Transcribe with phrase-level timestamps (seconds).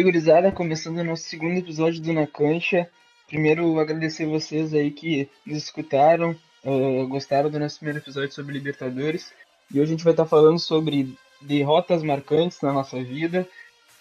[0.00, 2.88] E gurizada, começando o nosso segundo episódio do Na Cancha.
[3.28, 9.30] Primeiro, agradecer vocês aí que nos escutaram, uh, gostaram do nosso primeiro episódio sobre Libertadores.
[9.70, 13.46] E hoje a gente vai estar falando sobre derrotas marcantes na nossa vida.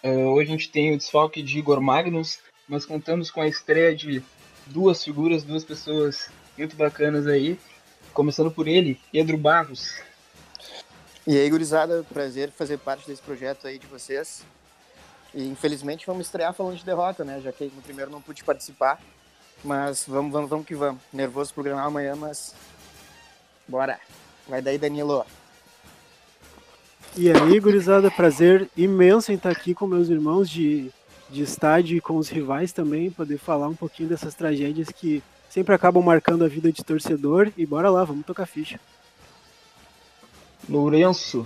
[0.02, 2.40] Uh, hoje a gente tem o desfalque de Igor Magnus.
[2.70, 4.24] Nós contamos com a estreia de
[4.68, 7.60] duas figuras, duas pessoas muito bacanas aí.
[8.14, 10.02] Começando por ele, Pedro Barros.
[11.28, 14.46] E aí, gurizada, prazer fazer parte desse projeto aí de vocês.
[15.34, 17.40] E infelizmente vamos estrear falando de derrota, né?
[17.42, 19.00] Já que no primeiro não pude participar.
[19.64, 21.02] Mas vamos, vamos, vamos que vamos.
[21.12, 22.56] Nervoso pro programar amanhã, mas.
[23.68, 24.00] Bora.
[24.48, 25.26] Vai daí, Danilo.
[27.16, 30.92] E aí, gurizada, prazer imenso em estar aqui com meus irmãos de,
[31.30, 35.76] de estádio e com os rivais também, poder falar um pouquinho dessas tragédias que sempre
[35.76, 37.52] acabam marcando a vida de torcedor.
[37.58, 38.80] E bora lá, vamos tocar ficha.
[40.68, 41.46] Lourenço.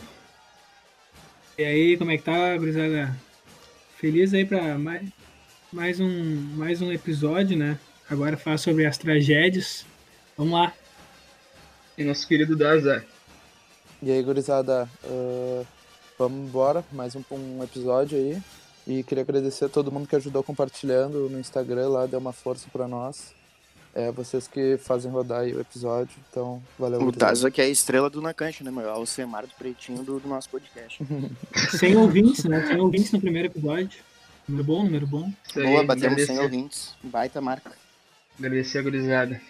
[1.58, 3.16] E aí, como é que tá, gurizada?
[4.04, 5.10] Feliz aí para mais,
[5.72, 7.80] mais, um, mais um episódio, né?
[8.10, 9.86] Agora falar sobre as tragédias.
[10.38, 10.74] Vamos lá.
[11.98, 13.06] E nosso querido Daza.
[14.02, 15.66] E aí, gurizada, uh,
[16.20, 18.42] vamos embora, mais um, um episódio aí.
[18.86, 22.68] E queria agradecer a todo mundo que ajudou compartilhando no Instagram lá, deu uma força
[22.74, 23.34] para nós.
[23.96, 27.00] É vocês que fazem rodar aí o episódio, então valeu.
[27.00, 28.90] O Taza que é a estrela do Nacancha, né, meu?
[28.90, 31.00] É o Semar do Pretinho do, do nosso podcast.
[31.78, 32.66] Sem ouvintes, né?
[32.66, 34.02] Sem ouvintes no primeiro episódio.
[34.48, 35.32] Número bom, número bom.
[35.48, 36.26] Isso Boa, aí, batemos.
[36.26, 36.96] 100 ouvintes.
[37.04, 37.72] Baita marca.
[38.38, 39.42] Agradecer a gurizada.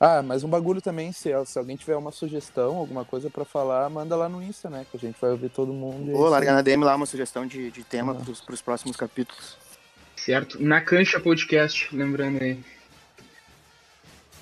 [0.00, 3.88] Ah, mas um bagulho também, se, se alguém tiver uma sugestão, alguma coisa para falar,
[3.90, 4.86] manda lá no Insta, né?
[4.90, 6.14] Que a gente vai ouvir todo mundo.
[6.14, 8.24] Ô, larga na DM lá uma sugestão de, de tema ah.
[8.24, 9.56] pros, pros próximos capítulos.
[10.16, 10.62] Certo.
[10.62, 12.58] Na Cancha Podcast, lembrando aí.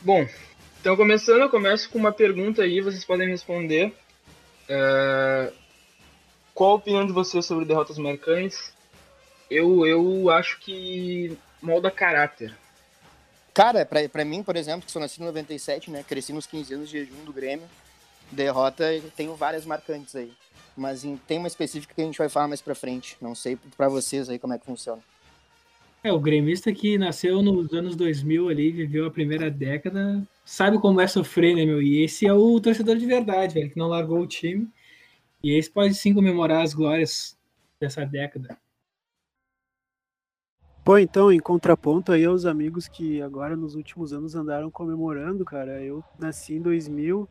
[0.02, 0.27] Bom,
[0.80, 3.92] então começando, eu começo com uma pergunta aí, vocês podem responder.
[4.68, 5.52] É...
[6.55, 8.73] Qual a opinião de vocês sobre derrotas marcantes?
[9.51, 12.57] Eu, eu acho que molda caráter.
[13.52, 16.05] Cara, pra, pra mim, por exemplo, que sou nascido em 97, né?
[16.07, 17.68] Cresci nos 15 anos de jejum do Grêmio.
[18.30, 18.84] Derrota,
[19.17, 20.33] tenho várias marcantes aí.
[20.77, 23.17] Mas em, tem uma específica que a gente vai falar mais pra frente.
[23.20, 25.02] Não sei pra vocês aí como é que funciona.
[26.06, 31.00] É, o gremista que nasceu nos anos 2000 ali, viveu a primeira década, sabe como
[31.00, 31.83] é sofrer, né, meu?
[31.83, 34.68] E esse é o torcedor de verdade, velho, que não largou o time.
[35.42, 37.36] E esse pode sim comemorar as glórias
[37.80, 38.56] dessa década.
[40.84, 45.83] Bom, então, em contraponto aí aos amigos que agora nos últimos anos andaram comemorando, cara,
[45.83, 47.28] eu nasci em 2000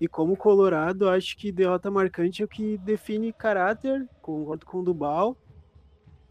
[0.00, 4.82] e como colorado, acho que derrota marcante é o que define caráter, concordo com o
[4.82, 5.36] Dubal.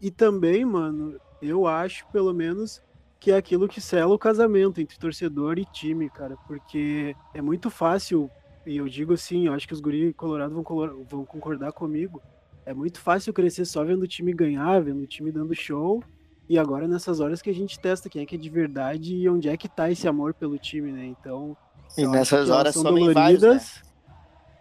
[0.00, 2.82] E também, mano, eu acho, pelo menos,
[3.20, 7.70] que é aquilo que sela o casamento entre torcedor e time, cara, porque é muito
[7.70, 8.30] fácil,
[8.66, 12.20] e eu digo assim, eu acho que os guri colorados vão, vão concordar comigo,
[12.66, 16.02] é muito fácil crescer só vendo o time ganhar, vendo o time dando show,
[16.48, 19.28] e agora nessas horas que a gente testa quem é que é de verdade e
[19.28, 21.06] onde é que tá esse amor pelo time, né?
[21.06, 21.56] Então,
[21.96, 23.14] e nessas horas são doloridas.
[23.40, 23.94] Vários, né?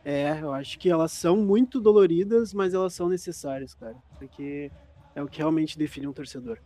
[0.06, 4.70] É, eu acho que elas são muito doloridas, mas elas são necessárias, cara, porque
[5.16, 6.60] é o que realmente define um torcedor.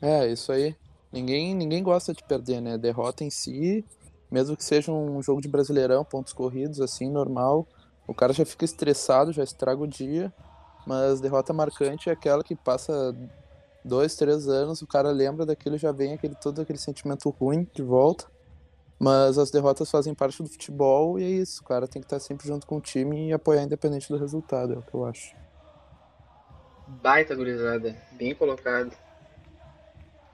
[0.00, 0.76] É, isso aí.
[1.12, 2.76] Ninguém, ninguém gosta de perder, né?
[2.76, 3.84] Derrota em si,
[4.30, 7.66] mesmo que seja um jogo de brasileirão, pontos corridos, assim, normal.
[8.06, 10.32] O cara já fica estressado, já estraga o dia.
[10.86, 13.14] Mas derrota marcante é aquela que passa
[13.84, 17.82] dois, três anos, o cara lembra daquilo já vem aquele todo aquele sentimento ruim de
[17.82, 18.26] volta.
[18.98, 21.62] Mas as derrotas fazem parte do futebol e é isso.
[21.62, 24.74] O cara tem que estar sempre junto com o time e apoiar independente do resultado,
[24.74, 25.34] é o que eu acho.
[26.86, 28.96] Baita gurizada, bem colocado.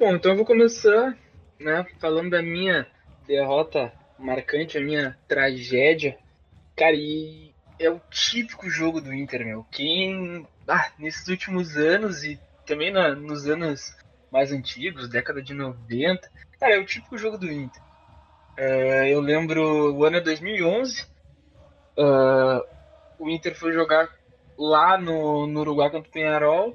[0.01, 1.15] Bom, então eu vou começar,
[1.59, 2.87] né, falando da minha
[3.27, 6.17] derrota marcante, a minha tragédia.
[6.75, 9.63] Cara, e é o típico jogo do Inter, meu.
[9.71, 13.95] Quem, ah, nesses últimos anos e também na, nos anos
[14.33, 17.83] mais antigos, década de 90, cara, é o típico jogo do Inter.
[18.57, 21.05] É, eu lembro o ano é 2011,
[21.99, 22.65] uh,
[23.19, 24.09] o Inter foi jogar
[24.57, 26.75] lá no, no Uruguai contra o Penharol,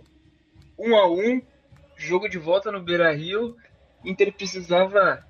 [0.78, 1.42] 1 um a 1 um,
[1.96, 3.56] jogo de volta no Beira Rio.
[4.04, 5.26] Inter precisava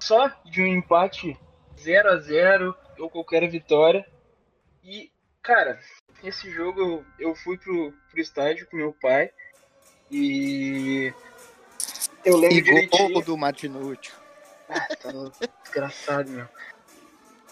[0.00, 1.38] só de um empate
[1.78, 4.06] 0 a 0 ou qualquer vitória.
[4.84, 5.10] E,
[5.42, 5.78] cara,
[6.22, 9.30] esse jogo eu, fui pro, pro estádio com meu pai
[10.10, 11.12] e
[12.24, 13.12] eu lembro e direitinho.
[13.12, 14.12] gol do Martinucci.
[14.68, 15.10] Ah, tá
[15.62, 16.48] desgraçado, meu.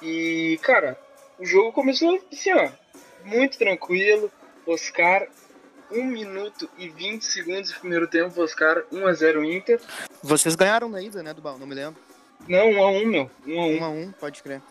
[0.03, 0.99] E, cara,
[1.39, 2.71] o jogo começou assim, ó,
[3.25, 4.31] muito tranquilo.
[4.67, 5.29] Oscar
[5.91, 9.81] 1 minuto e 20 segundos do primeiro tempo, Oscar 1x0 Inter.
[10.23, 11.59] Vocês ganharam na ida, né, Dubal?
[11.59, 12.01] Não me lembro.
[12.49, 13.31] Não, 1x1, meu.
[13.47, 13.79] 1x1.
[13.79, 14.63] 1x1, pode crer.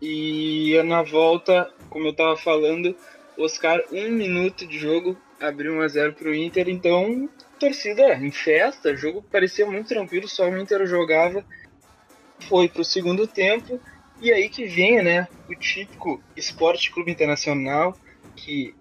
[0.00, 2.96] E na volta, como eu tava falando,
[3.38, 7.28] Oscar, 1 minuto de jogo, abriu 1x0 pro Inter, então
[7.58, 11.44] torcida em festa, o jogo parecia muito tranquilo, só o Inter jogava.
[12.48, 13.80] Foi pro segundo tempo,
[14.20, 17.96] e aí que vem, né, o típico Esporte Clube Internacional,
[18.34, 18.74] que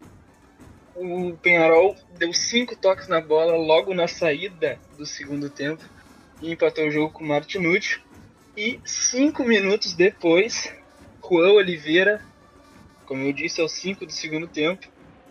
[1.02, 5.84] o Penharol deu cinco toques na bola logo na saída do segundo tempo
[6.42, 8.00] e empatou o jogo com o Martinucci.
[8.56, 10.72] E cinco minutos depois,
[11.24, 12.22] Juan Oliveira,
[13.06, 14.88] como eu disse, aos cinco do segundo tempo,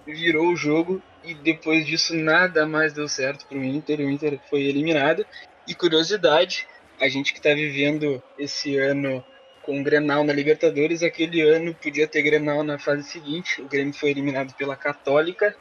[0.07, 4.01] virou o jogo e depois disso nada mais deu certo para o Inter.
[4.01, 5.25] O Inter foi eliminado.
[5.69, 6.67] E curiosidade,
[6.99, 9.25] a gente que está vivendo esse ano
[9.71, 13.63] com o Grenal na Libertadores, aquele ano podia ter Grenal na fase seguinte.
[13.63, 15.55] O Grêmio foi eliminado pela Católica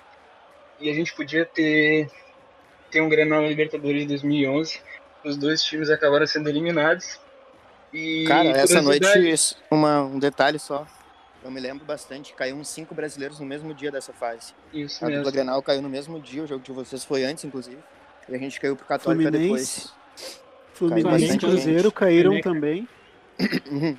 [0.80, 2.10] e a gente podia ter,
[2.90, 4.82] ter um Grenal na Libertadores de 2011.
[5.24, 7.20] Os dois times acabaram sendo eliminados.
[7.94, 9.06] E Cara, essa noite,
[9.70, 10.88] uma, um detalhe só.
[11.44, 14.54] Eu me lembro bastante, caiu uns cinco brasileiros no mesmo dia dessa fase.
[14.74, 15.32] Isso A dupla mesmo.
[15.32, 17.78] Grenal caiu no mesmo dia, o jogo de vocês foi antes, inclusive.
[18.28, 19.94] E a gente caiu pro Católica Fluminense, depois.
[20.74, 22.44] Fluminense e Cruzeiro caíram Flamengo.
[22.44, 22.88] também.
[23.72, 23.96] Uhum.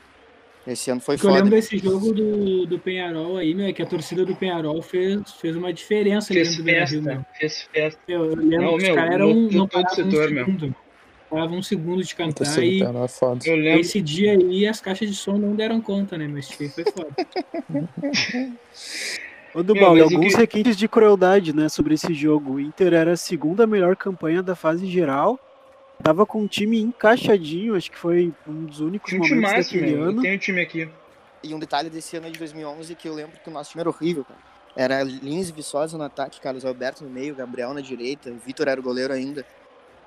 [0.67, 1.57] Esse ano foi que eu lembro foda.
[1.57, 5.57] desse jogo do, do Penharol aí, meu, é que a torcida do Penharol fez, fez
[5.57, 7.15] uma diferença ali Fez dentro do Brasil, meu.
[7.17, 8.01] festa, fez festa.
[8.07, 10.45] Eu, eu lembro Não, que meu, os caras eram, no- no não um setor, meu.
[10.45, 10.75] segundo.
[11.31, 13.41] Paravam um segundo de cantar Torcida e é foda.
[13.47, 16.29] Eu lembro, esse dia aí as caixas de som não deram conta, né?
[16.29, 17.09] Mas foi foda.
[19.55, 22.55] Ô, Dubal, Meu, o alguns que- requintes de crueldade, né, sobre esse jogo.
[22.55, 25.39] O Inter era a segunda melhor campanha da fase geral.
[26.03, 29.57] Tava com um time encaixadinho, acho que foi um dos únicos tinha um time momentos
[29.59, 30.05] máximo, daquele meu.
[30.05, 30.23] Eu ano.
[30.23, 30.89] tenho um time aqui.
[31.43, 33.91] E um detalhe desse ano de 2011 que eu lembro que o nosso time era
[33.91, 34.41] horrível, cara.
[34.77, 38.69] Era Lins e Viçosa no ataque, Carlos Alberto no meio, Gabriel na direita, o Vitor
[38.69, 39.45] era o goleiro ainda.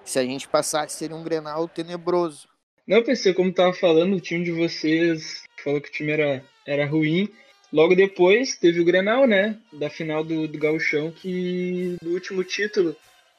[0.05, 2.47] Se a gente passasse, seria um Grenal tenebroso.
[2.87, 6.85] Não, PC, como tava falando, o time de vocês falou que o time era, era
[6.85, 7.29] ruim.
[7.71, 9.57] Logo depois teve o Grenal, né?
[9.71, 12.95] Da final do, do Gauchão, que do último título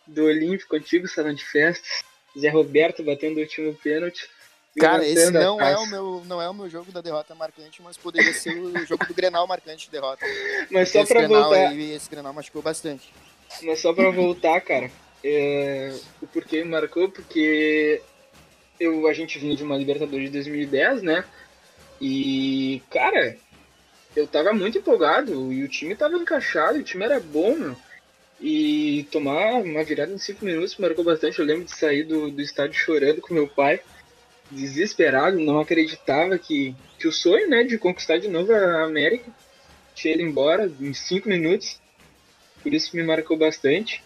[0.06, 2.02] do Olímpico, antigo salão de festas.
[2.38, 4.28] Zé Roberto batendo o último pênalti.
[4.78, 7.96] Cara, esse não é, o meu, não é o meu jogo da derrota marcante, mas
[7.96, 10.26] poderia ser o jogo do Grenal marcante de derrota.
[10.68, 13.12] Mas só Grenal voltar, aí, esse Grenal machucou bastante.
[13.62, 14.90] mas só pra voltar, cara,
[15.22, 18.02] é, o porquê me marcou, porque
[18.80, 21.24] eu, a gente vinha de uma Libertadores de 2010, né?
[22.00, 23.36] E, cara,
[24.16, 27.76] eu tava muito empolgado e o time tava encaixado, o time era bom, meu.
[28.40, 31.38] E tomar uma virada em cinco minutos marcou bastante.
[31.38, 33.80] Eu lembro de sair do, do estádio chorando com meu pai,
[34.50, 39.30] desesperado, não acreditava que, que o sonho, né, de conquistar de novo a América
[39.94, 41.80] tinha ido embora em cinco minutos.
[42.62, 44.02] Por isso me marcou bastante.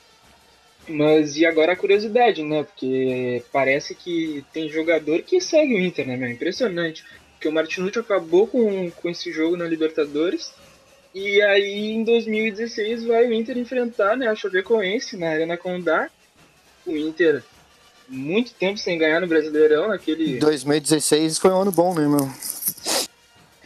[0.87, 2.65] Mas e agora a curiosidade, né?
[2.65, 6.31] Porque parece que tem jogador que segue o Inter, né, meu?
[6.31, 7.05] Impressionante.
[7.33, 10.53] Porque o Martinucci acabou com, com esse jogo na Libertadores.
[11.19, 16.09] E aí em 2016 vai o Inter enfrentar né, a Chapecoense na Arena Condá.
[16.87, 17.43] O Inter
[18.09, 20.39] muito tempo sem ganhar no Brasileirão, naquele.
[20.39, 22.31] 2016 foi um ano bom, né, meu?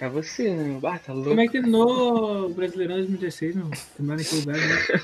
[0.00, 0.80] É você, né, meu?
[0.90, 1.28] Ah, tá louco.
[1.28, 3.70] Como é que terminou o Brasileirão 2016, meu?
[3.96, 5.00] Terminou naquele lugar, né?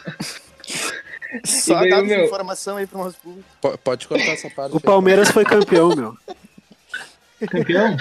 [1.45, 2.25] Só dá meu?
[2.25, 3.47] informação aí pro nosso público.
[3.61, 4.75] Po- Pode cortar essa parte.
[4.75, 6.17] O Palmeiras foi campeão, meu.
[7.47, 7.95] Campeão?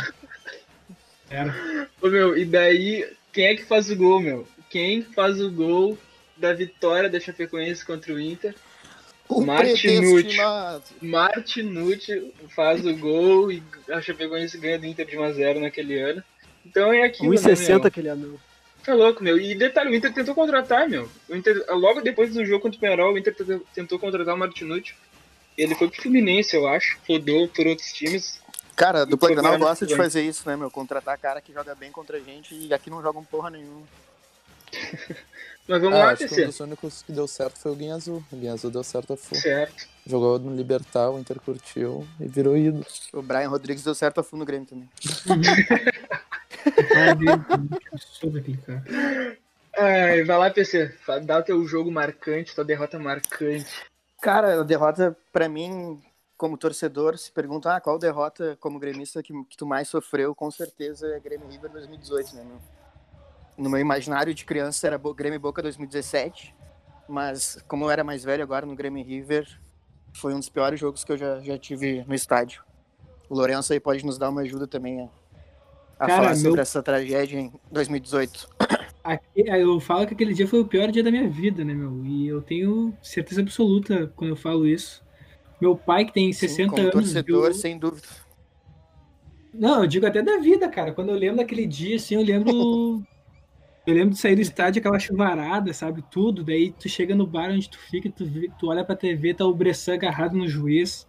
[1.29, 1.53] Era.
[2.01, 3.05] Ô, meu, e daí,
[3.37, 4.47] quem é que faz o gol, meu?
[4.67, 5.95] Quem faz o gol
[6.35, 8.55] da vitória da Chapecoense contra o Inter?
[9.29, 10.37] O Martinucci.
[10.99, 16.23] Martinucci faz o gol e a Chapecoense ganha do Inter de 1x0 naquele ano.
[16.65, 17.85] Então é aquilo, né, 1,60 meu?
[17.85, 18.39] aquele anão.
[18.83, 19.37] Tá louco, meu.
[19.37, 21.07] E detalhe, o Inter tentou contratar, meu.
[21.29, 24.37] O Inter, logo depois do jogo contra o Penarol, o Inter tentou- tentou contratar o
[24.39, 24.95] Martinucci.
[25.55, 26.97] Ele foi pro Fluminense, eu acho.
[27.07, 28.41] Rodou por outros times.
[28.77, 30.69] Cara, ganhar no gosta de fazer isso, né, meu?
[30.69, 33.81] Contratar cara que joga bem contra a gente e aqui não jogam porra nenhuma.
[35.67, 37.95] Mas vamos Ah, lá, acho que um dos únicos que deu certo foi o Guinha
[37.95, 38.23] Azul.
[38.31, 39.37] O Guinha Azul deu certo a full.
[39.37, 39.85] Certo.
[40.05, 42.85] Jogou no Libertar, o Inter curtiu e virou ídolo.
[43.11, 44.87] O Brian Rodrigues deu certo a fundo no Grêmio também.
[49.77, 50.93] Ai, vai lá, PC.
[51.23, 53.85] Dá o teu jogo marcante, tua derrota marcante.
[54.21, 56.01] Cara, a derrota, pra mim,
[56.37, 60.51] como torcedor, se pergunta ah, qual derrota como gremista que, que tu mais sofreu, com
[60.51, 62.59] certeza é Grêmio River 2018, né, meu?
[63.57, 66.53] No meu imaginário de criança era Bo- Grêmio Boca 2017,
[67.09, 69.47] mas como eu era mais velho agora no Grêmio River,
[70.13, 72.63] foi um dos piores jogos que eu já, já tive no estádio.
[73.29, 75.09] O Lourenço aí pode nos dar uma ajuda também a,
[75.99, 78.47] a Cara, falar meu- sobre essa tragédia em 2018.
[79.03, 82.05] Aqui- eu falo que aquele dia foi o pior dia da minha vida, né, meu?
[82.05, 85.01] E eu tenho certeza absoluta quando eu falo isso.
[85.59, 86.93] Meu pai, que tem 60 Sim, como anos.
[86.93, 88.07] torcedor, viu- sem dúvida.
[89.53, 90.91] Não, eu digo até da vida, cara.
[90.91, 93.03] Quando eu lembro daquele dia, assim, eu lembro.
[93.87, 96.03] Eu lembro de sair do estádio, aquela chuvarada, sabe?
[96.11, 96.43] Tudo.
[96.43, 99.55] Daí tu chega no bar onde tu fica, tu, tu olha pra TV, tá o
[99.55, 101.07] Bressan agarrado no juiz.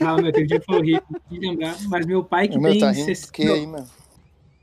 [0.00, 1.76] Ah, meu, teve dia que foi horrível, de lembrar.
[1.88, 2.80] Mas meu pai que Meu, tem.
[2.80, 3.86] tá rindo 60 porque aí, mano.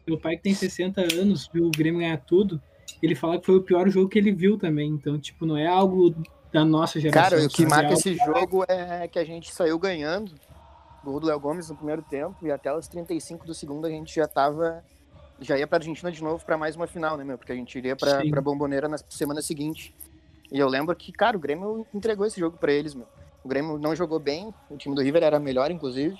[0.07, 2.59] meu pai que tem 60 anos, viu o Grêmio ganhar tudo,
[3.03, 4.89] ele fala que foi o pior jogo que ele viu também.
[4.89, 6.15] Então, tipo, não é algo
[6.51, 7.29] da nossa geração.
[7.29, 7.69] Cara, o que sabe?
[7.69, 10.33] marca É esse jogo é que a gente saiu ganhando.
[11.03, 14.13] Gol do Léo Gomes no primeiro tempo e até os 35 do segundo a gente
[14.13, 14.83] já tava.
[15.39, 17.37] Já ia pra Argentina de novo pra mais uma final, né, meu?
[17.37, 19.95] Porque a gente iria pra Bomboneira na semana seguinte.
[20.51, 23.07] E eu lembro que, cara, o Grêmio entregou esse jogo pra eles, meu.
[23.43, 26.17] O Grêmio não jogou bem, o time do River era melhor, inclusive.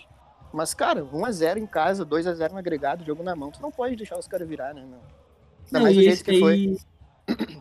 [0.54, 3.52] Mas, cara, 1x0 em casa, 2x0 no agregado, jogo na mão.
[3.52, 5.00] Tu não pode deixar os caras virar, né, meu?
[5.66, 6.78] Ainda Não, mais do jeito que foi.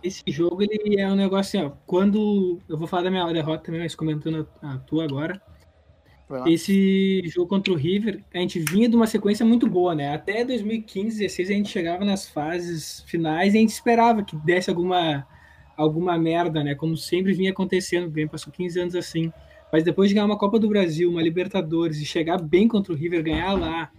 [0.03, 1.77] Esse jogo, ele é um negócio assim, ó.
[1.87, 2.61] Quando.
[2.69, 5.41] Eu vou falar da minha derrota também, mas comentando a, tua agora.
[6.45, 10.13] Esse jogo contra o River, a gente vinha de uma sequência muito boa, né?
[10.13, 14.69] Até 2015, 16 a gente chegava nas fases finais e a gente esperava que desse
[14.69, 15.25] alguma,
[15.77, 16.75] alguma merda, né?
[16.75, 19.33] Como sempre vinha acontecendo, Grêmio passou 15 anos assim.
[19.73, 22.97] Mas depois de ganhar uma Copa do Brasil, uma Libertadores e chegar bem contra o
[22.97, 23.93] River, ganhar lá,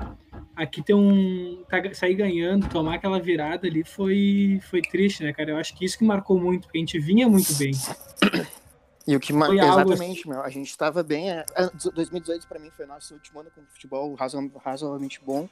[0.58, 1.64] aqui ter um.
[1.70, 5.52] tá- sair ganhando, tomar aquela virada ali foi, foi triste, né, cara?
[5.52, 7.72] Eu acho que isso que marcou muito, porque a gente vinha muito bem.
[9.08, 11.32] E o que ma- Foi algo exatamente, meu, a gente estava bem.
[11.32, 15.48] é, é, 2018 para mim foi nosso último ano com futebol razo- razoavelmente bom.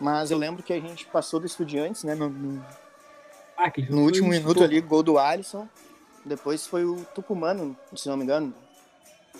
[0.00, 2.14] Mas eu lembro que a gente passou do Estudiantes, né?
[2.14, 2.64] No, no-
[3.56, 5.68] Ah, no último minuto ali, gol do Alisson.
[6.24, 8.54] Depois foi o Tucumano, se não me engano.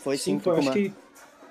[0.02, 0.94] Foi sim, Sim, Tucumano.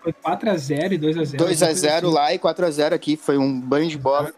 [0.02, 1.38] Foi 4x0 e 2x0.
[1.38, 4.34] 2x0 lá e 4x0 aqui, foi um banho de bola.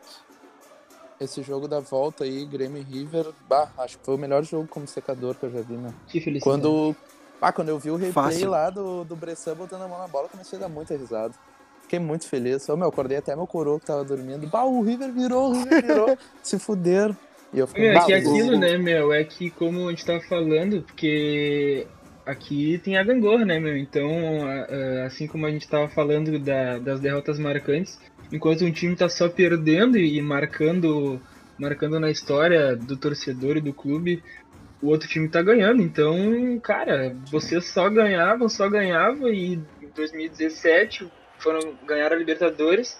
[1.19, 4.67] Esse jogo da volta aí, Grêmio e River, bah, acho que foi o melhor jogo
[4.67, 5.93] como secador que eu já vi, né?
[6.07, 6.43] Que felicidade.
[6.43, 6.95] Quando,
[7.41, 8.49] ah, quando eu vi o replay Fácil.
[8.49, 11.33] lá do, do Bressan botando a mão na bola, eu comecei a dar muita risada.
[11.81, 12.67] Fiquei muito feliz.
[12.67, 14.47] Eu, meu, acordei até meu coroa que tava dormindo.
[14.47, 16.17] Bah, o River virou, o River virou.
[16.41, 17.17] Se fuderam.
[17.51, 20.21] E eu fiquei Meu, é que aquilo, né, meu, é que como a gente tava
[20.21, 21.87] falando, porque
[22.29, 23.75] aqui tem a gangorra, né, meu?
[23.77, 24.09] Então,
[25.05, 27.99] assim como a gente tava falando da- das derrotas marcantes,
[28.31, 31.21] enquanto um time tá só perdendo e, marcando,
[31.57, 34.23] marcando na história do torcedor e do clube,
[34.81, 35.81] o outro time tá ganhando.
[35.81, 41.07] Então, cara, vocês só ganhavam, só ganhavam e em 2017
[41.39, 42.97] foram ganhar a Libertadores.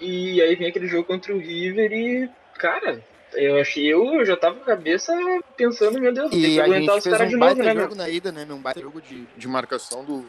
[0.00, 3.00] E aí vem aquele jogo contra o River e, cara,
[3.32, 5.12] eu achei, eu já tava com a cabeça
[5.56, 7.54] pensando, meu Deus, tem E que a aguentar gente os fez caras um de novo,
[7.62, 7.82] né, meu?
[7.82, 8.44] jogo na ida, né?
[8.44, 8.56] meu?
[8.56, 10.24] Um baita jogo de, de marcação do,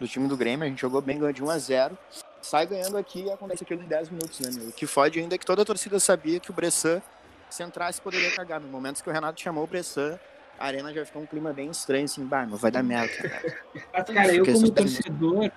[0.00, 0.64] do time do Grêmio.
[0.64, 1.92] A gente jogou bem, ganhou de 1x0.
[2.40, 4.68] Sai ganhando aqui e acontece aquilo em 10 minutos, né, meu?
[4.68, 7.02] O que fode ainda é que toda a torcida sabia que o Bressan,
[7.50, 8.60] se entrasse, poderia cagar.
[8.60, 10.18] No momento que o Renato chamou o Bressan,
[10.58, 13.54] a arena já ficou um clima bem estranho, assim, bah, não vai dar merda, cara.
[13.92, 15.50] Mas, cara, eu como torcedor,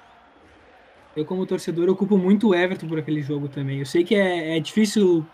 [1.16, 3.80] eu como torcedor, eu culpo muito o Everton por aquele jogo também.
[3.80, 5.26] Eu sei que é, é difícil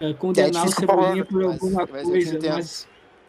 [0.00, 2.54] é, condenar difícil o Cebolinha comparar, por mas- alguma mas coisa, entendo.
[2.54, 2.88] mas,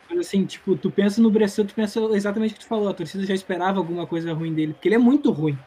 [0.09, 2.93] mas assim, tipo, tu pensa no Bressan, tu pensa exatamente o que tu falou, a
[2.93, 5.57] torcida já esperava alguma coisa ruim dele, porque ele é muito ruim.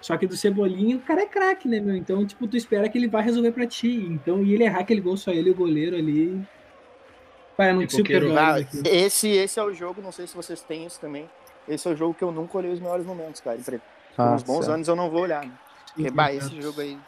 [0.00, 1.96] Só que do Cebolinha, o cara é craque, né, meu?
[1.96, 3.88] Então, tipo, tu espera que ele vai resolver pra ti.
[3.88, 6.40] Então, e ele errar aquele gol, só ele e o goleiro ali.
[7.56, 8.82] Pai, eu não É consigo aqui.
[8.84, 11.28] esse, esse é o jogo, não sei se vocês têm isso também.
[11.66, 13.56] Esse é o jogo que eu nunca olhei os melhores momentos, cara.
[13.56, 13.80] Por
[14.18, 14.74] Ah, uns bons certo.
[14.74, 15.42] anos eu não vou olhar.
[15.46, 15.52] Né?
[15.94, 16.34] Porque, bah, cara.
[16.36, 16.98] esse jogo aí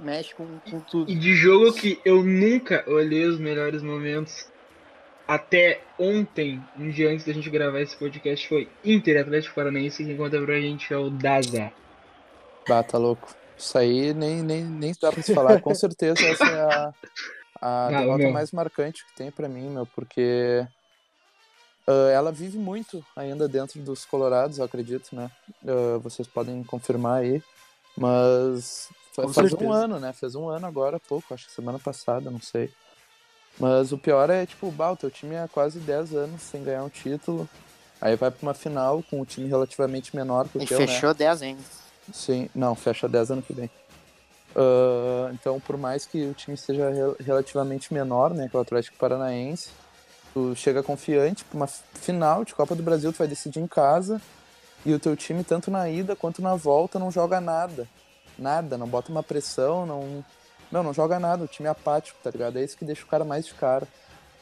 [0.00, 1.10] mexe com, com tudo.
[1.10, 4.46] E de jogo que eu nunca olhei os melhores momentos
[5.26, 10.04] até ontem, um dia antes da gente gravar esse podcast, foi Inter Atlético Paranaense.
[10.04, 11.70] Quem conta pra gente é o Daza.
[12.66, 13.34] Bah, tá louco.
[13.56, 15.60] Isso aí nem, nem, nem dá pra se falar.
[15.60, 16.94] Com certeza essa é a,
[17.60, 18.32] a Ah, derrota meu.
[18.32, 20.64] mais marcante que tem pra mim, meu, porque
[21.86, 25.30] ah, ela vive muito ainda dentro dos Colorados, eu acredito, né?
[25.66, 27.42] Ah, vocês podem confirmar aí.
[27.96, 29.70] Mas fa- Com faz certeza.
[29.70, 30.12] um ano, né?
[30.12, 32.70] Fez um ano agora há pouco, acho que semana passada, não sei.
[33.58, 36.84] Mas o pior é, tipo, bah, o teu time há quase 10 anos sem ganhar
[36.84, 37.48] um título.
[38.00, 40.86] Aí vai pra uma final com um time relativamente menor que o E teu, né?
[40.86, 41.62] fechou 10 ainda.
[42.12, 43.68] Sim, não, fecha 10 ano que vem.
[44.54, 48.62] Ah, então, por mais que o time seja rel- relativamente menor, né, que é o
[48.62, 49.70] Atlético Paranaense,
[50.32, 54.20] tu chega confiante para uma final de Copa do Brasil, tu vai decidir em casa,
[54.86, 57.88] e o teu time, tanto na ida quanto na volta, não joga nada.
[58.38, 60.24] Nada, não bota uma pressão, não.
[60.70, 62.58] Não, não joga nada, o time é apático, tá ligado?
[62.58, 63.88] É isso que deixa o cara mais de cara.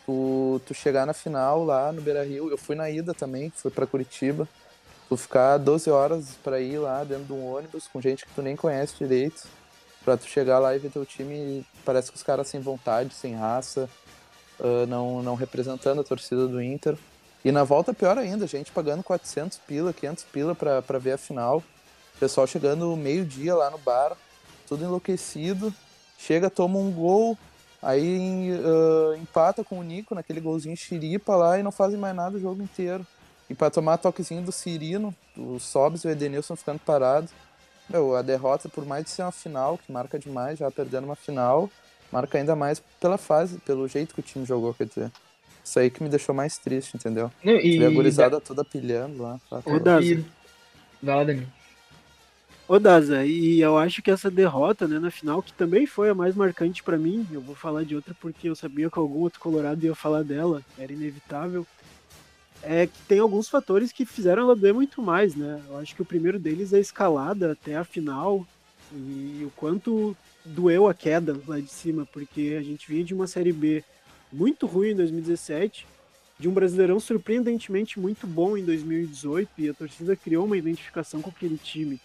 [0.04, 3.70] Tu, tu chegar na final lá no Beira Rio, eu fui na ida também, fui
[3.70, 4.48] para Curitiba.
[5.08, 8.42] Tu ficar 12 horas pra ir lá dentro de um ônibus com gente que tu
[8.42, 9.44] nem conhece direito,
[10.04, 13.36] pra tu chegar lá e ver teu time, parece que os caras sem vontade, sem
[13.36, 13.88] raça,
[14.60, 16.96] ah, não, não representando a torcida do Inter.
[17.44, 21.18] E na volta pior ainda, gente pagando 400 pila, 500 pila pra, pra ver a
[21.18, 21.62] final.
[22.18, 24.16] Pessoal chegando meio-dia lá no bar,
[24.66, 25.72] tudo enlouquecido.
[26.18, 27.36] Chega, toma um gol,
[27.86, 32.36] Aí uh, empata com o Nico naquele golzinho xiripa lá e não fazem mais nada
[32.36, 33.06] o jogo inteiro.
[33.48, 37.30] E para tomar toquezinho do Cirino, o Sobs e o Edenilson ficando parados.
[37.88, 41.14] Meu, a derrota, por mais de ser uma final, que marca demais, já perdendo uma
[41.14, 41.70] final,
[42.10, 45.12] marca ainda mais pela fase, pelo jeito que o time jogou, quer dizer.
[45.64, 47.30] Isso aí que me deixou mais triste, entendeu?
[47.44, 49.38] Não, e, Ver a gurizada toda pilhando lá.
[49.48, 50.24] tá, tá- e...
[51.00, 51.46] Vai lá.
[52.68, 56.14] Ô, Daza, e eu acho que essa derrota, né, na final, que também foi a
[56.14, 59.38] mais marcante pra mim, eu vou falar de outra porque eu sabia que algum outro
[59.38, 61.64] colorado ia falar dela, era inevitável,
[62.64, 65.62] é que tem alguns fatores que fizeram ela doer muito mais, né?
[65.68, 68.44] Eu acho que o primeiro deles é a escalada até a final
[68.92, 73.28] e o quanto doeu a queda lá de cima, porque a gente vinha de uma
[73.28, 73.84] Série B
[74.32, 75.86] muito ruim em 2017,
[76.36, 81.30] de um Brasileirão surpreendentemente muito bom em 2018 e a torcida criou uma identificação com
[81.30, 82.00] aquele time.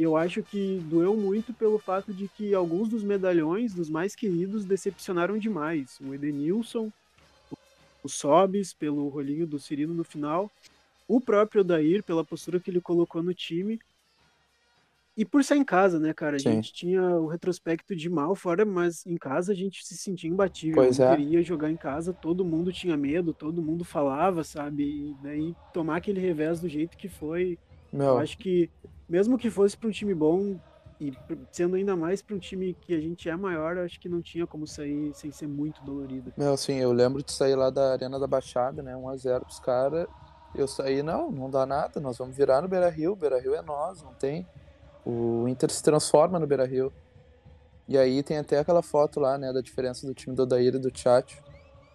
[0.00, 4.64] Eu acho que doeu muito pelo fato de que alguns dos medalhões, dos mais queridos,
[4.64, 5.98] decepcionaram demais.
[6.00, 6.90] O Edenilson,
[8.02, 10.50] o Sobis, pelo rolinho do Cirino no final,
[11.06, 13.78] o próprio Odair, pela postura que ele colocou no time.
[15.16, 16.36] E por ser em casa, né, cara?
[16.36, 16.52] A Sim.
[16.52, 20.76] gente tinha o retrospecto de mal fora, mas em casa a gente se sentia imbatível.
[20.76, 21.14] Pois é.
[21.14, 24.84] queria jogar em casa, todo mundo tinha medo, todo mundo falava, sabe?
[24.84, 27.58] E daí tomar aquele revés do jeito que foi,
[27.92, 28.70] eu Meu, acho que,
[29.10, 30.56] mesmo que fosse para um time bom,
[31.00, 31.12] e
[31.50, 34.46] sendo ainda mais para um time que a gente é maior, acho que não tinha
[34.46, 36.32] como sair sem ser muito dolorido.
[36.36, 38.94] meu, assim, eu lembro de sair lá da Arena da Baixada, né?
[38.94, 40.06] 1x0 pros caras.
[40.54, 43.54] Eu saí, não, não dá nada, nós vamos virar no Beira Rio, o Beira Rio
[43.54, 44.46] é nós, não tem.
[45.04, 46.92] O Inter se transforma no Beira Rio.
[47.88, 50.78] E aí tem até aquela foto lá, né, da diferença do time do Odair e
[50.78, 51.42] do Tchatcho.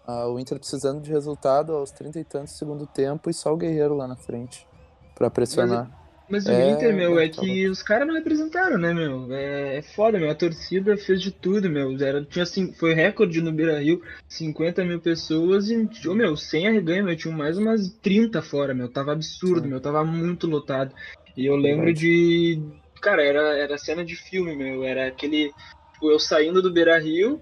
[0.06, 3.52] Ah, o Inter precisando de resultado aos 30 e tantos do segundo tempo e só
[3.52, 4.66] o Guerreiro lá na frente
[5.14, 6.05] pra pressionar.
[6.28, 9.32] Mas o É, Inter, meu, é tá que os caras não representaram, né, meu?
[9.32, 10.30] É, é foda, meu.
[10.30, 11.96] A torcida fez de tudo, meu.
[12.00, 16.66] Era, tinha, assim, foi recorde no Beira Rio, 50 mil pessoas e, ô, meu, sem
[16.66, 17.16] arreganho, meu.
[17.16, 18.88] Tinha mais umas 30 fora, meu.
[18.88, 19.68] Tava absurdo, Sim.
[19.68, 19.80] meu.
[19.80, 20.92] Tava muito lotado.
[21.36, 22.00] E eu lembro Verdade.
[22.00, 22.62] de.
[23.00, 24.82] Cara, era, era cena de filme, meu.
[24.82, 25.52] Era aquele.
[25.92, 27.40] Tipo, eu saindo do Beira Rio.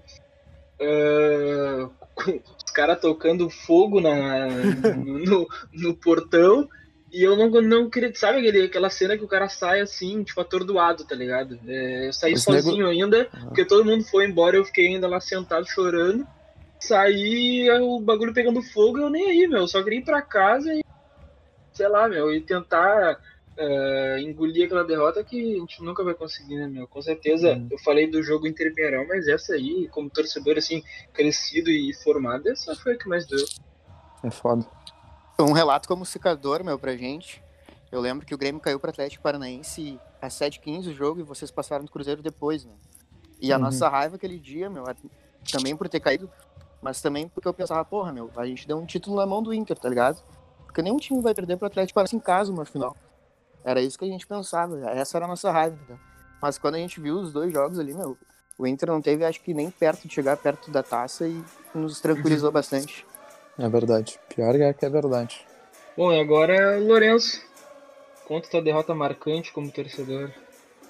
[2.15, 4.47] com os caras tocando fogo na,
[4.95, 6.67] no, no portão.
[7.15, 8.13] E eu não, não queria.
[8.13, 11.57] Sabe aquele, aquela cena que o cara sai assim, tipo, atordoado, tá ligado?
[11.65, 13.45] É, eu saí Os sozinho ainda, Aham.
[13.45, 16.27] porque todo mundo foi embora, eu fiquei ainda lá sentado chorando.
[16.77, 19.59] Saí, o bagulho pegando fogo, eu nem aí, meu.
[19.59, 20.83] Eu só queria ir pra casa e.
[21.71, 23.17] Sei lá, meu, e tentar
[23.57, 26.85] é, engolir aquela derrota que a gente nunca vai conseguir, né, meu?
[26.85, 27.69] Com certeza, Hum.
[27.71, 32.75] eu falei do jogo Inter-Pinheirão, mas essa aí, como torcedor, assim, crescido e formado, essa
[32.75, 33.45] foi a que mais deu.
[34.21, 34.65] É foda.
[35.37, 37.43] Um relato como secador, meu, pra gente.
[37.91, 41.51] Eu lembro que o Grêmio caiu pro Atlético Paranaense às 7h15 o jogo e vocês
[41.51, 42.73] passaram no Cruzeiro depois, né?
[43.39, 43.63] E a Uhum.
[43.63, 44.83] nossa raiva aquele dia, meu,
[45.51, 46.29] também por ter caído,
[46.81, 49.53] mas também porque eu pensava, porra, meu, a gente deu um título na mão do
[49.53, 50.21] Inter, tá ligado?
[50.65, 52.95] Porque nenhum time vai perder pro Atlético Paranaense em casa uma final.
[53.63, 55.99] Era isso que a gente pensava, essa era a nossa raiva, entendeu?
[56.41, 58.17] Mas quando a gente viu os dois jogos ali, meu,
[58.57, 61.43] o Inter não teve, acho que nem perto de chegar perto da taça e
[61.73, 63.05] nos tranquilizou bastante.
[63.57, 64.19] É verdade.
[64.33, 65.45] Pior é que é verdade.
[65.97, 67.41] Bom, e agora, Lourenço.
[68.27, 70.31] Conta tua derrota marcante como torcedor.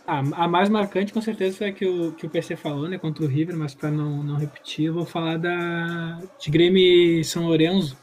[0.07, 2.97] Ah, a mais marcante com certeza foi a que o, que o PC falou, né,
[2.97, 7.23] contra o River, mas para não, não repetir, eu vou falar da de Grêmio e
[7.23, 7.97] São Lourenço,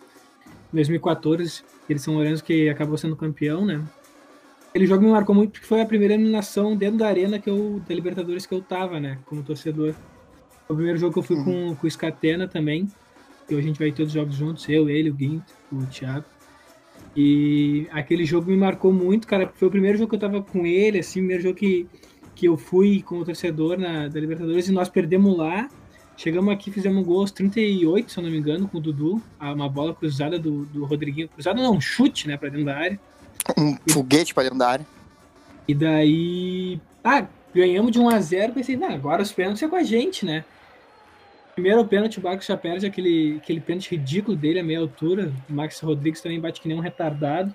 [0.73, 3.81] 2014, aquele São Lourenço que acabou sendo campeão, né?
[4.71, 7.81] Aquele jogo me marcou muito porque foi a primeira eliminação dentro da arena que eu,
[7.87, 9.95] da Libertadores que eu tava, né, como torcedor.
[10.67, 12.89] Foi o primeiro jogo que eu fui com, com o Scatena também,
[13.49, 16.25] e hoje a gente vai todos os jogos juntos, eu, ele, o Guinto, o Thiago.
[17.17, 20.43] E aquele jogo me marcou muito, cara, porque foi o primeiro jogo que eu tava
[20.43, 21.87] com ele, assim, o primeiro jogo que,
[22.35, 25.69] que eu fui como torcedor na, da Libertadores e nós perdemos lá.
[26.17, 29.21] Chegamos aqui, fizemos um gol aos 38, se eu não me engano, com o Dudu.
[29.39, 31.29] Ah, Uma bola cruzada do, do Rodriguinho.
[31.29, 33.01] Cruzada não, um chute, né, pra dentro da área.
[33.59, 34.87] Um foguete pra dentro da área.
[35.67, 36.81] E daí.
[37.03, 38.53] Ah, ganhamos de 1x0.
[38.53, 40.45] Pensei, não, agora os pênaltis é com a gente, né?
[41.55, 45.33] Primeiro o pênalti, o Barco já perde aquele, aquele pênalti ridículo dele a meia altura.
[45.49, 47.55] O Max Rodrigues também bate que nem um retardado.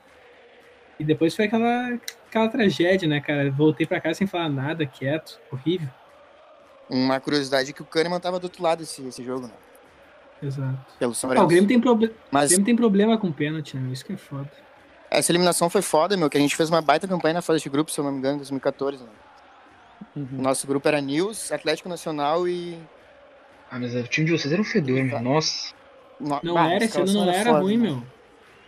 [1.00, 3.50] E depois foi aquela, aquela tragédia, né, cara?
[3.52, 5.90] Voltei pra casa sem falar nada, quieto, horrível.
[6.90, 9.54] Uma curiosidade é que o Kahneman tava do outro lado desse, desse jogo, né?
[10.42, 10.78] Exato.
[11.00, 11.48] Pelo São Ah, o.
[11.48, 13.92] Grêmio tem, proble- o Mas Grêmio tem problema com pênalti, né?
[13.92, 14.50] Isso que é foda.
[15.10, 17.70] essa eliminação foi foda, meu, que a gente fez uma baita campanha na fase de
[17.70, 19.10] grupo, se eu não me engano, em 2014, né?
[20.16, 22.78] O nosso grupo era News, Atlético Nacional e...
[23.70, 25.20] Ah, mas o time de vocês era um fedor, meu.
[25.20, 25.74] Nossa.
[26.20, 26.40] No...
[26.42, 27.84] Não Bah, era, esse ano não era foda, ruim, né?
[27.90, 28.04] meu.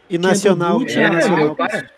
[0.10, 1.38] E Nacional, tinha- É, Nacional.
[1.46, 1.90] meu, para.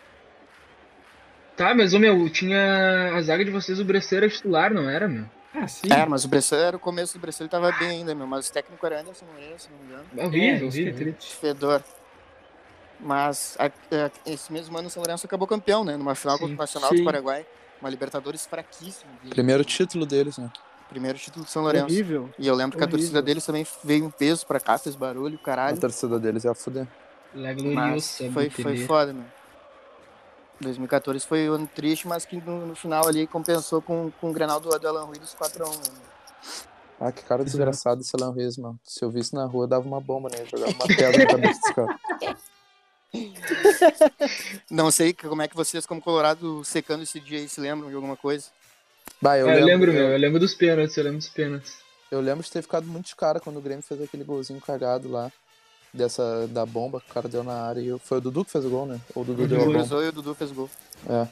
[1.58, 5.08] Tá, mas, ô, meu, tinha a zaga de vocês, o Bresseiro era titular, não era,
[5.08, 5.26] meu?
[5.54, 5.88] Ah, sim.
[5.92, 8.26] É, mas o Bressan era o começo do Bressan, ele tava bem ainda, meu.
[8.26, 10.06] Mas o técnico era Anderson Moreira, se não me engano.
[10.18, 11.16] É horrível, É, é horrível.
[11.20, 11.84] Fedor.
[13.00, 15.98] Mas a- a- esse mesmo ano o São Lourenço acabou campeão, né?
[15.98, 16.98] Numa final Sim, contra o Nacional sim.
[16.98, 17.46] do Paraguai.
[17.82, 19.12] Uma Libertadores fraquíssima.
[19.30, 20.50] Primeiro título deles, né?
[20.91, 21.86] Primeiro título do São Lourenço.
[21.86, 22.30] Horrível.
[22.38, 22.99] E eu lembro que a Horrível.
[22.99, 25.80] torcida deles também veio em peso pra cá, fez barulho, A caralho.
[25.80, 26.86] torcida deles ia fuder.
[27.34, 29.23] La Mas gloriosa foi, foi foda, meu.
[30.60, 34.34] 2014 foi um ano triste, mas que no, no final ali compensou com, com o
[34.34, 35.75] Grenal do, do Alan Rui dos 4x1.
[35.77, 36.01] né?
[36.99, 38.80] Ah, que cara desgraçado esse Alan Reis, mano.
[38.84, 41.73] Se eu visse na rua, dava uma bomba nele, jogava uma pedra na cabeça desse
[41.73, 41.99] cara.
[44.69, 47.95] Não sei como é que vocês, como Colorado, secando esse dia aí, se lembram de
[47.95, 48.47] alguma coisa?
[49.22, 50.10] Bah, eu, Ah, eu lembro, meu.
[50.10, 51.74] eu, lembro dos pênaltis, eu lembro dos pênaltis.
[52.10, 55.10] eu lembro de ter ficado muito de cara quando o Grêmio fez aquele golzinho cagado
[55.10, 55.32] lá.
[55.94, 57.82] Dessa, da bomba que o cara deu na área.
[57.82, 58.98] E eu- foi o Dudu que fez o gol, né?
[59.14, 59.74] Ou o Dudu O deu bomba.
[59.74, 60.70] Cruzou e o Dudu fez gol.
[61.10, 61.28] É.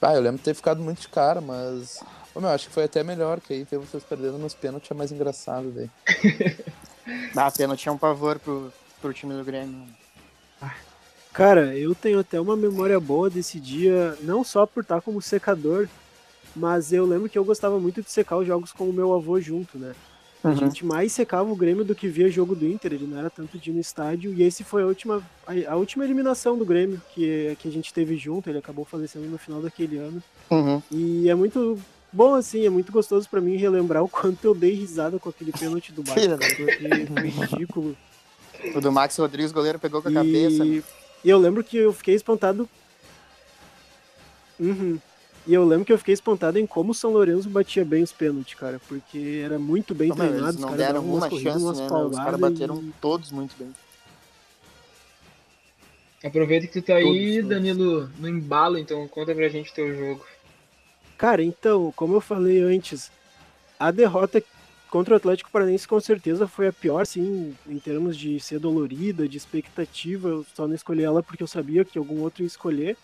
[0.00, 2.00] Ah, eu lembro de ter ficado muito de cara, mas.
[2.34, 4.94] Ô, meu, acho que foi até melhor, que aí ver vocês perdendo nos pênaltis é
[4.94, 5.90] mais engraçado daí.
[7.36, 9.86] Ah, pênalti é um pavor pro, pro time do Grêmio.
[11.32, 15.88] Cara, eu tenho até uma memória boa desse dia, não só por estar como secador,
[16.54, 19.40] mas eu lembro que eu gostava muito de secar os jogos com o meu avô
[19.40, 19.94] junto, né?
[20.42, 20.56] A Uhum.
[20.56, 23.56] gente mais secava o Grêmio do que via jogo do Inter, ele não era tanto
[23.58, 27.00] de ir no estádio, e esse foi a última, a, a última eliminação do Grêmio
[27.14, 30.22] que, que a gente teve junto, ele acabou falecendo no final daquele ano.
[30.50, 30.82] Uhum.
[30.90, 31.78] E é muito
[32.12, 35.50] bom, assim, é muito gostoso pra mim relembrar o quanto eu dei risada com aquele
[35.50, 37.96] pênalti do da- porque Foi ridículo.
[38.74, 40.14] O do Max Rodrigues, goleiro pegou com a E...
[40.14, 40.64] cabeça.
[40.66, 40.82] e
[41.24, 42.68] eu lembro que eu fiquei espantado.
[44.60, 44.98] Uhum.
[45.46, 48.12] E eu lembro que eu fiquei espantado em como o São Lourenço batia bem os
[48.12, 50.42] pênaltis, cara, porque era muito bem Não, treinado.
[50.44, 51.86] eles os não caras deram uma corridas, chance, umas né?
[51.86, 53.68] Os caras bateram e- todos muito bem.
[56.24, 57.48] Aproveita que tu tá aí, Todos, todos.
[57.50, 60.24] Danilo, no embalo, então conta pra gente teu jogo.
[61.18, 63.10] Cara, então, como eu falei antes,
[63.78, 64.42] a derrota
[64.90, 69.28] contra o Atlético Paranaense com certeza foi a pior, sim, em termos de ser dolorida,
[69.28, 70.28] de expectativa.
[70.30, 72.96] Eu só não escolhi ela porque eu sabia que algum outro ia escolher.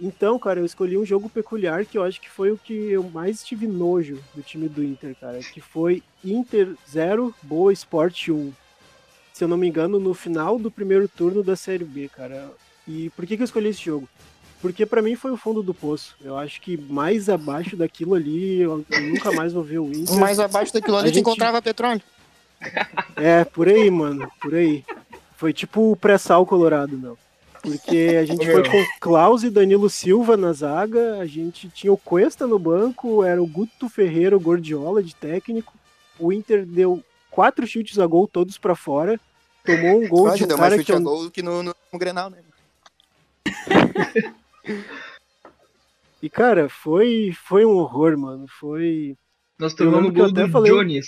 [0.00, 3.02] Então, cara, eu escolhi um jogo peculiar que eu acho que foi o que eu
[3.02, 8.52] mais tive nojo do time do Inter, cara, que foi Inter 0, Boa Sport 1.
[9.32, 12.48] Se eu não me engano, no final do primeiro turno da Série B, cara.
[12.86, 14.08] E por que, que eu escolhi esse jogo?
[14.60, 16.16] Porque pra mim foi o fundo do poço.
[16.20, 20.16] Eu acho que mais abaixo daquilo ali, eu, nunca mais vou ver o Inter.
[20.16, 22.02] Mais abaixo daquilo ali, A gente- encontrava petróleo.
[23.16, 24.84] É, por aí, mano, por aí.
[25.36, 27.16] Foi tipo o pré-sal colorado, meu.
[27.62, 31.96] Porque a gente foi com Klaus e Danilo Silva na zaga, a gente tinha o
[31.98, 35.72] Cuesta no banco, era o Guto Ferreira, o Gordiola de técnico.
[36.18, 39.20] O Inter deu quatro chutes a gol, todos pra fora.
[39.64, 41.30] Tomou um gol Pode, de um deu mais cara chute que a eu, gol do
[41.30, 42.38] que no, no, no Grenal, né?
[46.20, 48.46] E, cara, foi, foi um horror, mano.
[48.58, 49.16] Foi.
[49.58, 51.06] Nós tomamos que gol do falei- Jones.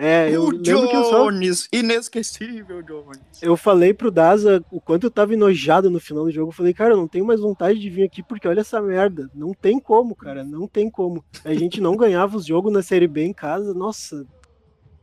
[0.00, 1.24] É, eu o lembro que eu só.
[1.24, 3.18] Jones, inesquecível Jones.
[3.42, 6.50] Eu falei pro Daza o quanto eu tava enojado no final do jogo.
[6.50, 9.28] Eu falei, cara, eu não tenho mais vontade de vir aqui porque olha essa merda.
[9.34, 10.44] Não tem como, cara.
[10.44, 11.24] Não tem como.
[11.44, 13.74] A gente não ganhava os jogos na Série B em casa.
[13.74, 14.24] Nossa.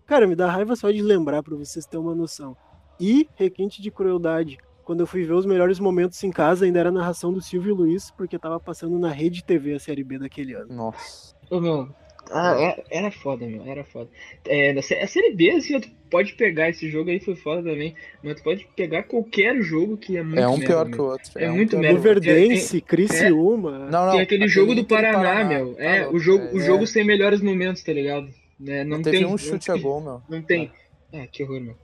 [0.06, 2.56] Cara, me dá raiva só de lembrar pra vocês terem uma noção.
[2.98, 4.58] E requinte de crueldade.
[4.86, 7.76] Quando eu fui ver os melhores momentos em casa, ainda era a narração do Silvio
[7.76, 10.74] Luiz, porque tava passando na Rede TV a Série B daquele ano.
[10.74, 11.36] Nossa.
[11.50, 11.90] Ô, meu,
[12.32, 14.10] ah, era, era foda, meu, era foda.
[14.48, 18.36] É, a Série B, assim, tu pode pegar esse jogo aí, foi foda também, mas
[18.36, 21.02] tu pode pegar qualquer jogo que é muito É um merda, pior que meu.
[21.02, 21.32] o outro.
[21.38, 22.20] É um muito pior que o merda.
[22.20, 22.26] outro.
[22.26, 23.90] Luverdense, Criciúma.
[23.90, 24.12] Não, não.
[24.12, 25.76] Tem aquele jogo do e Paraná, meu.
[25.76, 26.62] Tá É, louco, o jogo, é, o é.
[26.62, 28.34] jogo sem melhores momentos, tá ligado?
[28.60, 30.22] Né, não Teve tem, um não chute a gol, meu.
[30.30, 30.72] Não tem.
[31.14, 31.78] Ah, que horror, meu.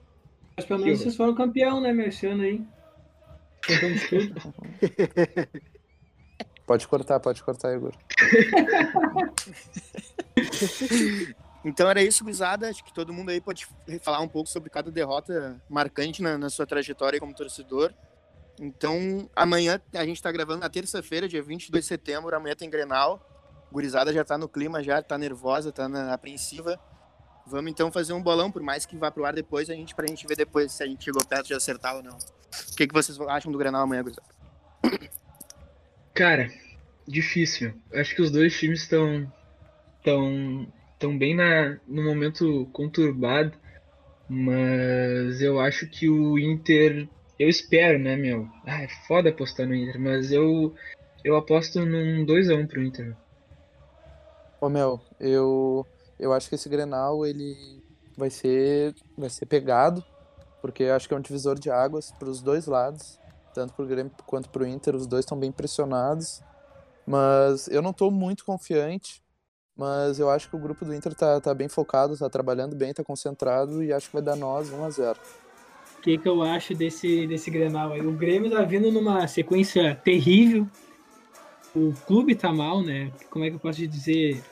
[0.56, 2.60] Mas pelo Que menos vocês foram campeão, né, meu, esse ano aí.
[3.66, 4.34] Contamos tudo.
[6.72, 7.92] Pode cortar, pode cortar, Igor.
[11.64, 12.68] Então era isso, guizada.
[12.68, 13.68] Acho que todo mundo aí pode
[14.00, 17.94] falar um pouco sobre cada derrota marcante na, na sua trajetória como torcedor.
[18.58, 22.34] Então, amanhã a gente tá gravando na terça-feira, dia 22 de setembro.
[22.34, 23.20] Amanhã tem Grenal.
[23.70, 26.80] Gurizada já tá no clima, já tá nervosa, tá na apreensiva.
[27.46, 30.08] Vamos então fazer um bolão, por mais que vá pro ar depois, a gente, pra
[30.08, 32.16] gente ver depois se a gente chegou perto de acertar ou não.
[32.16, 34.26] O que, que vocês acham do Grenal amanhã, gurizada?
[36.14, 36.50] Cara,
[37.06, 37.72] difícil.
[37.92, 39.30] Acho que os dois times estão
[40.04, 40.66] tão,
[40.98, 43.56] tão bem na, no momento conturbado,
[44.28, 48.48] mas eu acho que o Inter, eu espero, né, meu?
[48.66, 50.74] Ah, é foda apostar no Inter, mas eu
[51.24, 53.16] eu aposto num 2 a 1 pro Inter.
[54.60, 55.86] Ô, meu, eu,
[56.18, 57.80] eu acho que esse Grenal, ele
[58.16, 60.04] vai ser, vai ser pegado,
[60.60, 63.18] porque acho que é um divisor de águas para os dois lados,
[63.52, 66.42] tanto pro Grêmio quanto pro Inter, os dois estão bem pressionados,
[67.06, 69.22] mas eu não tô muito confiante,
[69.76, 72.92] Mas eu acho que o grupo do Inter tá, tá bem focado, tá trabalhando bem,
[72.92, 75.18] tá concentrado e acho que vai dar nós 1 a 0
[75.98, 78.06] O que, que eu acho desse, desse Grenal aí?
[78.06, 80.68] O Grêmio tá vindo numa sequência terrível.
[81.74, 83.10] O clube tá mal, né?
[83.30, 84.44] Como é que eu posso dizer?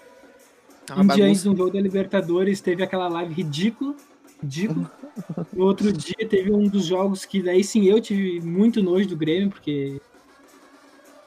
[0.86, 3.94] Tá um dia antes de um jogo da Libertadores teve aquela live ridícula.
[4.42, 4.90] Ridículo.
[5.53, 9.16] No outro dia teve um dos jogos que daí sim eu tive muito nojo do
[9.16, 10.00] Grêmio, porque.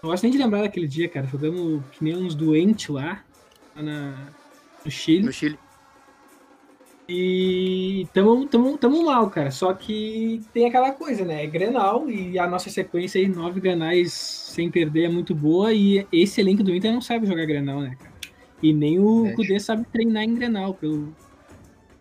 [0.02, 1.28] Não gosto nem de lembrar daquele dia, cara.
[1.28, 3.23] Jogamos que nem uns doentes lá,
[3.76, 4.28] lá na,
[4.84, 5.26] no Chile.
[5.26, 5.58] No Chile.
[7.08, 9.52] E tamo, tamo, tamo mal, cara.
[9.52, 11.43] Só que tem aquela coisa, né?
[11.43, 15.73] É Grenal e a nossa sequência aí, nove Grenais sem perder, é muito boa.
[15.73, 18.13] E esse elenco do Inter não sabe jogar Grenal, né, cara?
[18.62, 19.34] E nem o É.
[19.34, 21.13] Kudê sabe treinar em Grenal, pelo,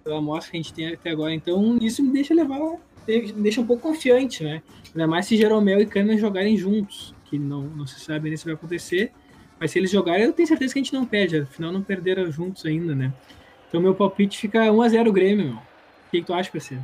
[0.02, 1.32] pela amostra que a gente tem até agora.
[1.32, 2.58] Então isso me deixa levar,
[3.06, 4.62] me deixa um pouco confiante, né?
[4.88, 8.44] Ainda mais se Jeromel e Kahneman jogarem juntos, que não, não se sabe nem se
[8.44, 9.12] vai acontecer.
[9.58, 11.38] Mas se eles jogarem, eu tenho certeza que a gente não perde.
[11.38, 13.12] Afinal, não perderam juntos ainda, né?
[13.68, 15.54] Então meu palpite fica 1x0 Grêmio, meu.
[15.54, 16.82] O que, que tu acha, parceiro?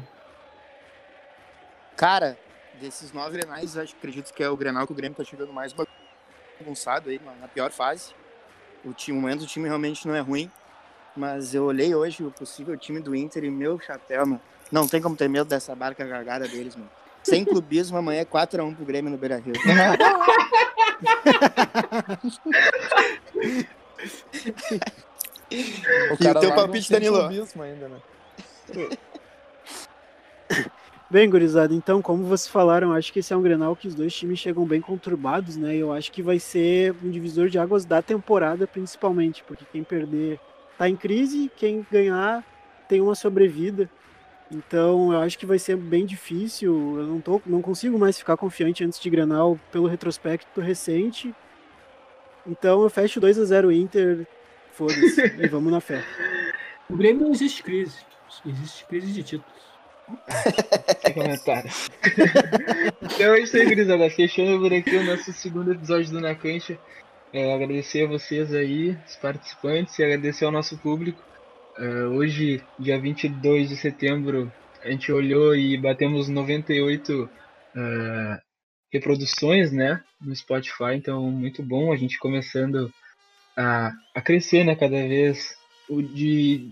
[1.97, 2.39] Cara,
[2.81, 5.75] desses nove Grenais, acho, acredito que é o Grenal que o Grêmio tá chegando mais
[6.61, 8.15] bagunçado aí, na pior fase.
[8.85, 10.51] O, time, o momento do time realmente não é ruim.
[11.19, 14.41] Mas eu olhei hoje o possível time do Inter e meu chapéu, mano.
[14.71, 16.89] Não tem como ter medo dessa barca gargada deles, mano.
[17.25, 19.55] Sem clubismo, amanhã é 4x1 pro Grêmio no Beira Rio.
[26.11, 27.27] O o cara teu palpite, Danilo?
[27.27, 27.99] ainda, né?
[31.11, 34.15] Bem, gurizada, então, como vocês falaram, acho que esse é um Grenal que os dois
[34.15, 35.75] times chegam bem conturbados, né?
[35.75, 40.39] Eu acho que vai ser um divisor de águas da temporada, principalmente, porque quem perder
[40.79, 42.45] tá em crise, quem ganhar
[42.89, 43.91] tem uma sobrevida.
[44.51, 46.73] Então, eu acho que vai ser bem difícil.
[46.99, 51.35] Eu não, tô, não consigo mais ficar confiante antes de Grenal pelo retrospecto recente.
[52.47, 54.27] Então, eu fecho 2 a 0 Inter.
[54.73, 55.21] Foda-se.
[55.39, 56.03] e vamos na fé.
[56.89, 57.99] O Grêmio não existe crise.
[58.47, 59.69] Existe crise de títulos.
[61.05, 61.71] Sem comentário.
[63.03, 64.09] então é isso aí, gurizada.
[64.09, 66.79] Fechando por aqui o nosso segundo episódio do Na Cancha.
[67.33, 71.23] É, agradecer a vocês aí, os participantes, e agradecer ao nosso público.
[71.77, 74.51] É, hoje, dia 22 de setembro,
[74.83, 77.31] a gente olhou e batemos 98
[77.77, 78.41] é,
[78.91, 80.95] reproduções, né, no Spotify.
[80.95, 82.91] Então, muito bom a gente começando
[83.57, 85.55] a, a crescer, né, cada vez
[85.89, 86.71] o de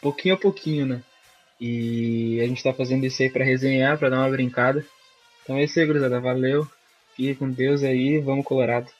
[0.00, 1.02] pouquinho a pouquinho, né.
[1.60, 4.84] E a gente tá fazendo isso aí pra resenhar, pra dar uma brincada.
[5.42, 6.20] Então é isso aí, gurizada.
[6.20, 6.66] Valeu.
[7.14, 8.18] Fique com Deus aí.
[8.18, 8.90] Vamos, Colorado.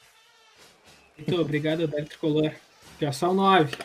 [1.17, 2.51] Muito obrigado, Alberto Tricolor.
[2.99, 3.75] Já são nove.